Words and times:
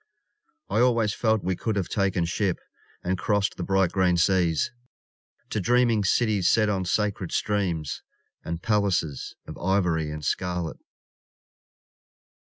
I 0.67 0.79
always 0.79 1.13
felt 1.13 1.43
we 1.43 1.55
could 1.55 1.75
have 1.75 1.87
taken 1.87 2.25
ship 2.25 2.57
And 3.03 3.19
crossed 3.19 3.55
the 3.55 3.61
bright 3.63 3.91
green 3.91 4.17
seas 4.17 4.71
To 5.51 5.59
dreaming 5.59 6.03
cities 6.05 6.49
set 6.49 6.69
on 6.69 6.85
sacred 6.85 7.31
streams 7.31 8.01
And 8.43 8.63
palaces 8.63 9.35
Of 9.45 9.59
ivory 9.59 10.09
and 10.09 10.25
scarlet. 10.25 10.79